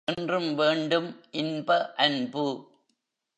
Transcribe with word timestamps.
என்றும் 0.03 0.55
வேண்டும் 0.55 1.09
இன்ப 1.31 1.93
அன்பு. 1.97 2.45